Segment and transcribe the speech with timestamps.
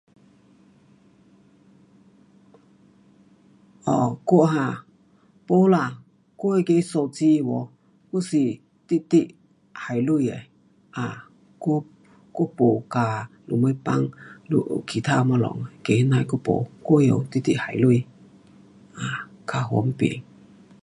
[3.87, 4.85] um 我哈，
[5.47, 6.01] 没啦，
[6.37, 7.69] 我那个手机有哦，
[8.11, 9.35] 还是直直
[9.73, 10.41] 还钱的，
[10.89, 11.29] 啊
[11.59, 11.85] 我，
[12.31, 14.03] 我没嘎什么放
[14.49, 15.45] um 其他东西，
[15.83, 18.03] 个呐我没，我用直直还钱的。
[18.97, 20.23] um 较方便